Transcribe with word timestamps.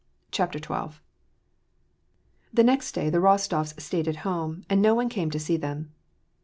CHAPTER 0.31 0.57
XII. 0.57 0.97
The 2.51 2.63
next 2.63 2.93
day 2.93 3.11
the 3.11 3.19
Eostofs 3.19 3.79
staid 3.79 4.07
at 4.07 4.15
home, 4.25 4.65
and 4.67 4.81
no 4.81 4.95
one 4.95 5.09
came 5.09 5.29
to 5.29 5.37
see 5.37 5.57
them. 5.57 5.91